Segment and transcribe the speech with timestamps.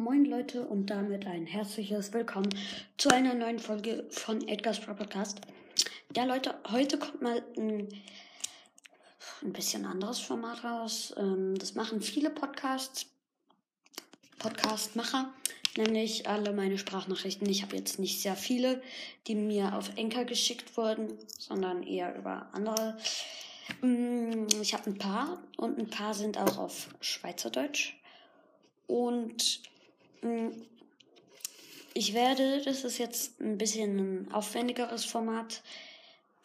[0.00, 2.54] Moin Leute und damit ein herzliches Willkommen
[2.98, 5.40] zu einer neuen Folge von Edgar's Pro Podcast.
[6.14, 7.88] Ja Leute, heute kommt mal ein,
[9.42, 11.12] ein bisschen anderes Format raus.
[11.16, 13.06] Ähm, das machen viele Podcasts,
[14.38, 15.34] Podcastmacher,
[15.76, 17.48] nämlich alle meine Sprachnachrichten.
[17.48, 18.80] Ich habe jetzt nicht sehr viele,
[19.26, 22.96] die mir auf Enker geschickt wurden, sondern eher über andere.
[23.80, 27.96] Mm, ich habe ein paar und ein paar sind auch auf Schweizerdeutsch.
[28.86, 29.60] Und
[31.94, 35.62] ich werde, das ist jetzt ein bisschen ein aufwendigeres Format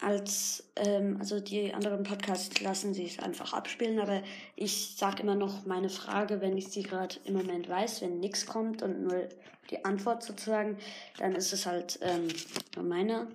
[0.03, 4.21] als, ähm, also die anderen Podcasts lassen sich es einfach abspielen, aber
[4.55, 8.45] ich sage immer noch meine Frage, wenn ich sie gerade im Moment weiß, wenn nichts
[8.45, 9.29] kommt und nur
[9.69, 10.77] die Antwort sozusagen,
[11.17, 12.27] dann ist es halt ähm,
[12.75, 13.27] nur meine,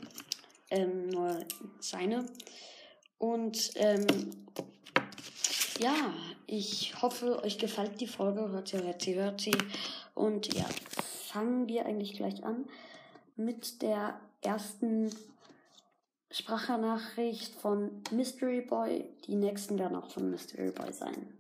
[0.71, 1.41] ähm, nur
[1.81, 2.27] seine.
[3.19, 4.07] Und ähm,
[5.81, 6.13] ja,
[6.47, 8.49] ich hoffe, euch gefällt die Folge.
[8.51, 9.53] Hört sie, hört sie, hört sie.
[10.19, 10.67] Und ja,
[11.31, 12.67] fangen wir eigentlich gleich an
[13.37, 15.11] mit der ersten
[16.31, 19.09] Sprachnachricht von Mystery Boy.
[19.27, 21.33] Die nächsten werden auch von Mystery Boy sein.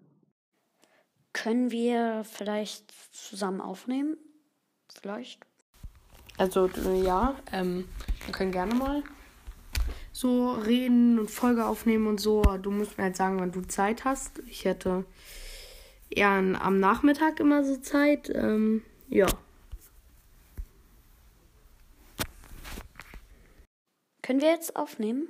[1.33, 4.17] Können wir vielleicht zusammen aufnehmen?
[4.89, 5.45] Vielleicht?
[6.36, 6.69] Also
[7.05, 7.89] ja, ähm,
[8.24, 9.02] wir können gerne mal
[10.12, 12.42] so reden und Folge aufnehmen und so.
[12.42, 14.39] Du musst mir halt sagen, wann du Zeit hast.
[14.47, 15.05] Ich hätte
[16.11, 18.31] eher am Nachmittag immer so Zeit.
[18.34, 19.27] Ähm, ja.
[24.23, 25.29] Können wir jetzt aufnehmen?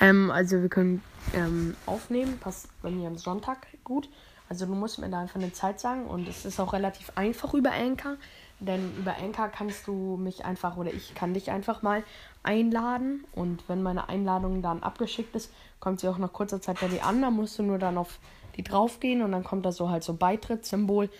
[0.00, 1.02] Ähm, also wir können
[1.34, 2.38] ähm, aufnehmen.
[2.38, 4.08] Passt bei mir am Sonntag gut.
[4.48, 7.54] Also du musst mir da einfach eine Zeit sagen und es ist auch relativ einfach
[7.54, 8.16] über Anchor,
[8.60, 12.04] denn über Anchor kannst du mich einfach oder ich kann dich einfach mal
[12.42, 15.50] einladen und wenn meine Einladung dann abgeschickt ist,
[15.84, 17.20] kommt sie auch nach kurzer Zeit bei dir an.
[17.20, 18.18] Da musst du nur dann auf
[18.56, 21.10] die draufgehen und dann kommt da so halt so Beitrittssymbol.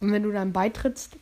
[0.00, 1.16] Und wenn du dann beitrittst,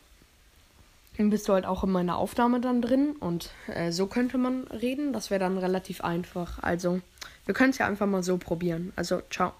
[1.17, 4.67] dann bist du halt auch in meiner Aufnahme dann drin und äh, so könnte man
[4.67, 5.13] reden.
[5.13, 6.61] Das wäre dann relativ einfach.
[6.61, 6.99] Also
[7.45, 8.91] wir können es ja einfach mal so probieren.
[8.97, 9.53] Also ciao.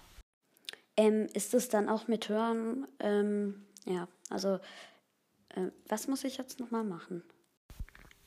[0.96, 2.86] Ähm, ist es dann auch mit Hören?
[3.00, 4.58] Ähm, ja, also
[5.48, 7.22] äh, was muss ich jetzt nochmal machen?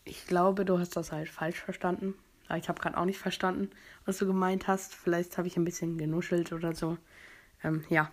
[0.06, 2.16] Ich glaube, du hast das halt falsch verstanden.
[2.56, 3.69] Ich habe gerade auch nicht verstanden,
[4.06, 4.96] was du gemeint hast.
[4.96, 6.97] Vielleicht habe ich ein bisschen genuschelt oder so.
[7.63, 8.12] Ähm, ja.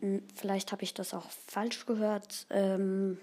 [0.00, 2.46] Hm, vielleicht habe ich das auch falsch gehört.
[2.50, 3.18] Ähm,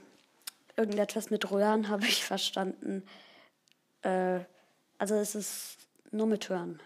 [0.75, 3.03] irgendetwas mit Röhren habe ich verstanden.
[4.01, 4.39] Äh,
[4.97, 5.77] also es ist
[6.11, 6.81] nur mit Hören.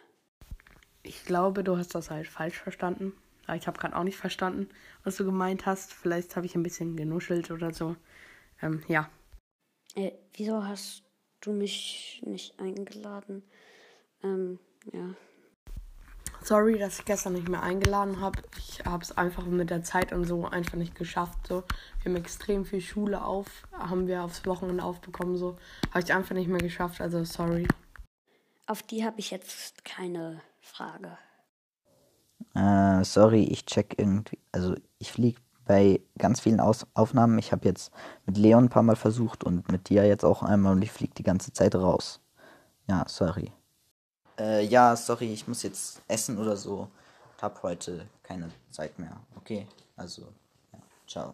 [1.04, 3.14] Ich glaube, du hast das halt falsch verstanden.
[3.56, 4.70] Ich habe gerade auch nicht verstanden,
[5.04, 5.94] was du gemeint hast.
[5.94, 7.98] Vielleicht habe ich ein bisschen genuschelt oder so.
[8.62, 9.10] Ähm, ja.
[9.96, 11.04] Äh, wieso hast
[11.46, 13.44] du mich nicht eingeladen?
[14.24, 14.60] Ähm,
[14.92, 15.16] ja.
[16.42, 18.42] Sorry, dass ich gestern nicht mehr eingeladen habe.
[18.58, 21.48] Ich habe es einfach mit der Zeit und so einfach nicht geschafft.
[21.48, 21.64] So,
[22.02, 25.38] wir haben extrem viel Schule auf, haben wir aufs Wochenende aufbekommen.
[25.38, 25.58] So,
[25.92, 27.00] habe ich einfach nicht mehr geschafft.
[27.00, 27.66] Also sorry.
[28.68, 31.18] Auf die habe ich jetzt keine Frage.
[32.56, 34.40] Äh, sorry, ich check irgendwie.
[34.52, 37.40] Also ich fliege bei ganz vielen Aus Aufnahmen.
[37.40, 37.92] Ich habe jetzt
[38.26, 41.14] mit Leon ein paar Mal versucht und mit dir jetzt auch einmal und ich fliege
[41.14, 42.20] die ganze Zeit raus.
[42.88, 43.52] Ja, sorry.
[44.40, 46.90] Äh, ja, sorry, ich muss jetzt essen oder so.
[47.38, 49.18] Ich habe heute keine Zeit mehr.
[49.36, 50.24] Okay, also,
[50.72, 51.34] ja, ciao.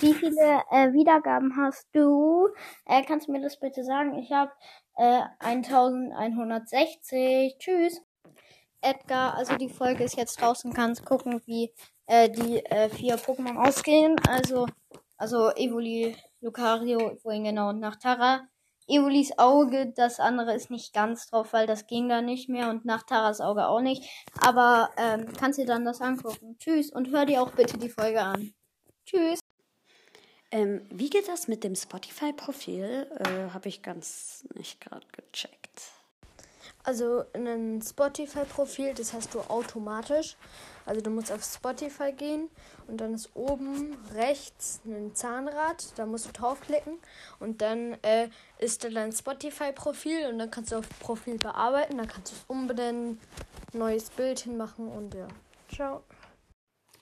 [0.00, 2.48] Wie viele äh, Wiedergaben hast du?
[2.84, 4.18] Äh, kannst du mir das bitte sagen?
[4.18, 4.50] Ich habe
[4.96, 7.56] äh, 1160.
[7.58, 8.02] Tschüss.
[8.80, 11.72] Edgar, also die Folge ist jetzt draußen, kannst gucken, wie
[12.06, 14.16] äh, die äh, vier Pokémon ausgehen.
[14.28, 14.66] Also,
[15.16, 18.48] also Evoli, Lucario, wohin genau und Nachtara.
[18.88, 22.84] Evolis Auge, das andere ist nicht ganz drauf, weil das ging da nicht mehr und
[22.84, 24.08] Nachtaras Auge auch nicht.
[24.40, 26.56] Aber ähm, kannst dir dann das angucken.
[26.58, 28.54] Tschüss und hör dir auch bitte die Folge an.
[29.04, 29.40] Tschüss.
[30.52, 33.08] Ähm, wie geht das mit dem Spotify-Profil?
[33.18, 35.82] Äh, Habe ich ganz nicht gerade gecheckt.
[36.84, 40.36] Also ein Spotify-Profil, das hast du automatisch.
[40.86, 42.48] Also du musst auf Spotify gehen
[42.86, 46.98] und dann ist oben rechts ein Zahnrad, da musst du draufklicken
[47.40, 48.28] und dann äh,
[48.58, 52.44] ist da dein Spotify-Profil und dann kannst du auf Profil bearbeiten, dann kannst du es
[52.46, 53.18] umbenennen,
[53.72, 55.26] neues Bild hinmachen und ja.
[55.68, 56.04] Ciao.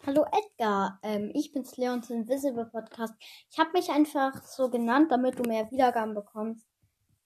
[0.06, 3.14] Hallo Edgar, ähm, ich bin's Leons Invisible Podcast.
[3.50, 6.66] Ich habe mich einfach so genannt, damit du mehr Wiedergaben bekommst.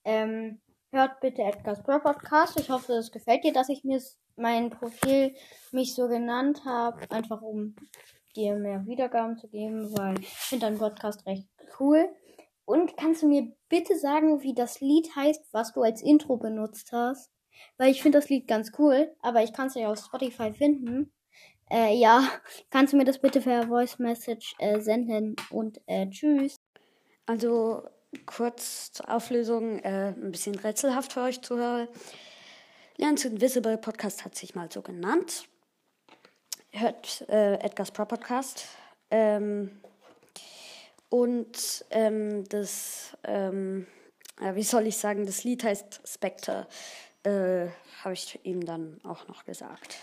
[0.04, 2.58] Ähm, hört bitte Edgar's Pro Podcast.
[2.58, 4.00] Ich hoffe, es gefällt dir, dass ich mir
[4.36, 5.34] mein Profil
[5.72, 7.74] mich so genannt habe, einfach um
[8.36, 11.48] dir mehr Wiedergaben zu geben, weil ich finde deinen Podcast recht
[11.78, 12.08] cool.
[12.64, 16.92] Und kannst du mir bitte sagen, wie das Lied heißt, was du als Intro benutzt
[16.92, 17.30] hast?
[17.76, 21.12] Weil ich finde das Lied ganz cool, aber ich kann es ja auf Spotify finden.
[21.70, 22.22] Äh, ja,
[22.70, 26.60] kannst du mir das bitte per Voice Message äh, senden und äh, tschüss.
[27.26, 27.82] Also
[28.26, 31.88] kurz zur Auflösung, äh, ein bisschen rätselhaft für euch Zuhörer.
[32.96, 35.48] Leons Invisible Podcast hat sich mal so genannt.
[36.70, 38.66] Hört äh, Edgar's Pro Podcast.
[39.10, 39.80] Ähm,
[41.08, 43.86] und ähm, das, ähm,
[44.40, 46.66] ja, wie soll ich sagen, das Lied heißt Spectre.
[47.22, 47.68] Äh,
[48.02, 49.96] Habe ich ihm dann auch noch gesagt.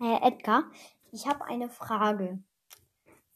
[0.00, 0.64] Äh, Edgar,
[1.12, 2.38] ich habe eine Frage.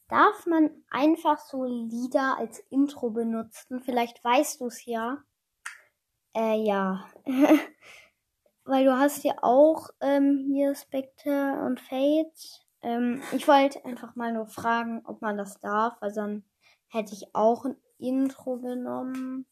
[0.09, 3.81] Darf man einfach so Lieder als Intro benutzen?
[3.81, 5.19] Vielleicht weißt du es ja.
[6.35, 7.09] Äh, ja.
[8.65, 12.67] Weil du hast ja auch ähm, hier Spectre und Fate.
[12.83, 16.45] Ähm, ich wollte einfach mal nur fragen, ob man das darf, weil dann
[16.89, 19.47] hätte ich auch ein Intro genommen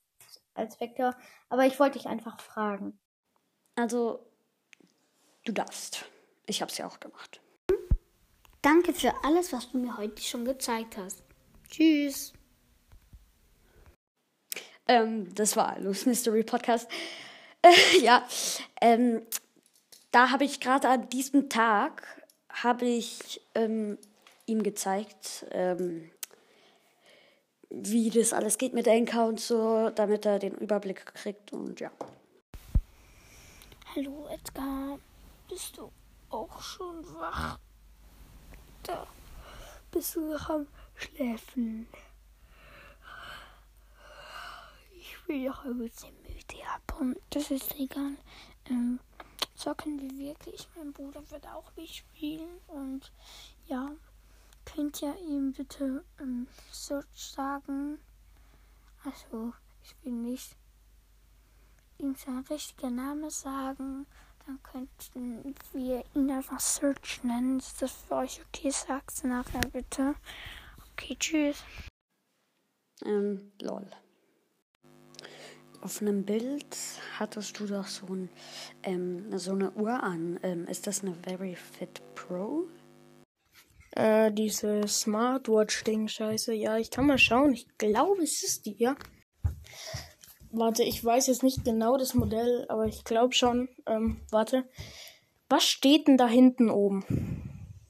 [0.54, 1.16] als Spectre.
[1.48, 2.98] Aber ich wollte dich einfach fragen.
[3.76, 4.24] Also,
[5.44, 6.04] du darfst.
[6.46, 7.40] Ich habe es ja auch gemacht.
[8.64, 11.22] Danke für alles, was du mir heute schon gezeigt hast.
[11.68, 12.32] Tschüss.
[14.88, 16.90] Ähm, das war Loose Mystery Podcast.
[17.66, 18.22] Äh, ja,
[18.82, 19.22] ähm,
[20.10, 23.96] da habe ich gerade an diesem Tag habe ich ähm,
[24.44, 26.10] ihm gezeigt, ähm,
[27.70, 31.90] wie das alles geht mit Enka und so, damit er den Überblick kriegt und ja.
[33.96, 34.98] Hallo Edgar,
[35.48, 35.90] bist du
[36.28, 37.58] auch schon wach?
[38.84, 41.86] Du noch am Schläfen.
[44.94, 48.16] Ich bin noch ein bisschen müde ab und das ist egal.
[48.68, 49.00] Ähm,
[49.54, 50.68] zocken wir wirklich.
[50.76, 53.10] Mein Bruder wird auch mitspielen und
[53.66, 53.90] ja,
[54.66, 57.98] könnt ihr ihm bitte ähm, Search sagen.
[59.04, 60.56] Also, ich will nicht
[61.98, 64.06] ihm sein richtiger Name sagen.
[64.46, 67.58] Dann könnten wir ihn einfach Search nennen.
[67.58, 68.70] Ist das für euch okay?
[68.70, 70.14] Sag's nachher bitte.
[70.92, 71.64] Okay, tschüss.
[73.04, 73.86] Ähm, lol.
[75.80, 76.76] Auf einem Bild
[77.18, 78.30] hattest du doch so, ein,
[78.82, 80.38] ähm, so eine Uhr an.
[80.42, 82.66] Ähm, ist das eine Very Fit Pro?
[83.92, 86.52] Äh, diese Smartwatch-Ding, scheiße.
[86.54, 87.52] Ja, ich kann mal schauen.
[87.52, 88.96] Ich glaube, es ist die, ja.
[90.56, 93.68] Warte, ich weiß jetzt nicht genau das Modell, aber ich glaube schon.
[93.86, 94.62] Ähm, warte.
[95.48, 97.04] Was steht denn da hinten oben?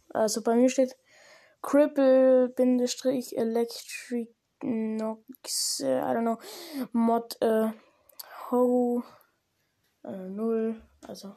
[0.09, 0.97] Also bei mir steht
[1.61, 6.39] Cripple-Electric Nox, äh, I don't know,
[6.93, 7.69] Mod äh,
[8.51, 9.03] Ho
[10.05, 11.37] äh, 0, also,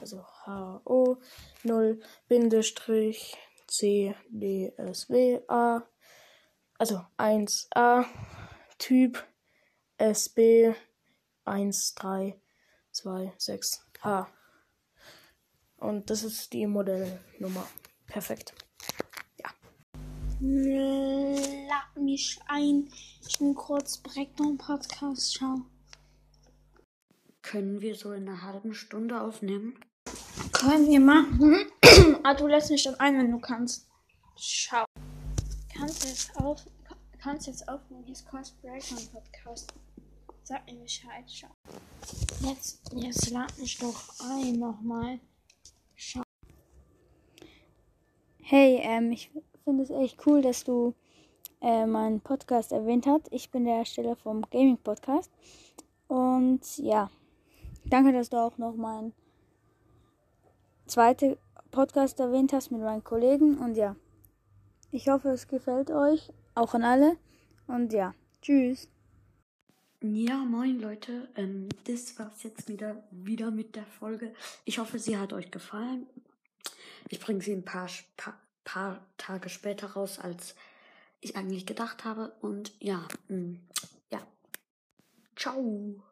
[0.00, 1.18] also HO
[1.62, 3.36] 0 Bindestrich
[3.68, 5.84] C D S W A,
[6.78, 8.06] also 1A
[8.78, 9.24] Typ
[9.98, 10.74] SB
[11.44, 14.26] 1326H.
[15.76, 17.66] Und das ist die Modellnummer.
[18.06, 18.54] Perfekt.
[20.40, 22.88] Lad mich ein.
[23.26, 25.66] Ich will kurz Breakdown Podcast schauen.
[27.42, 29.78] Können wir so in einer halben Stunde aufnehmen?
[30.52, 31.66] Können wir machen.
[32.22, 33.88] ah, du lässt mich dann ein, wenn du kannst.
[34.36, 34.84] Schau.
[35.76, 36.64] Kannst jetzt auf.
[37.24, 38.04] Kannst jetzt aufnehmen.
[38.04, 39.72] Hier ist kurz Breakdown Podcast.
[40.42, 41.24] Sag mir Bescheid.
[41.26, 41.48] Schau.
[42.42, 45.18] Jetzt, jetzt lad mich doch ein nochmal.
[45.94, 46.20] Schau.
[48.42, 49.30] Hey, ähm, ich
[49.64, 50.92] finde es echt cool, dass du
[51.62, 53.32] äh, meinen Podcast erwähnt hast.
[53.32, 55.30] Ich bin der Ersteller vom Gaming Podcast.
[56.08, 57.10] Und ja,
[57.86, 59.14] danke, dass du auch noch meinen
[60.84, 61.38] zweiten
[61.70, 63.56] Podcast erwähnt hast mit meinen Kollegen.
[63.56, 63.96] Und ja,
[64.90, 67.16] ich hoffe, es gefällt euch, auch an alle.
[67.66, 68.88] Und ja, tschüss.
[70.02, 71.28] Ja, moin Leute.
[71.34, 74.34] Ähm, das war's jetzt wieder, wieder mit der Folge.
[74.64, 76.06] Ich hoffe, sie hat euch gefallen.
[77.08, 80.54] Ich bringe sie ein paar, paar, paar Tage später raus, als
[81.20, 82.34] ich eigentlich gedacht habe.
[82.40, 83.56] Und ja, mh,
[84.10, 84.20] ja.
[85.36, 86.02] Ciao.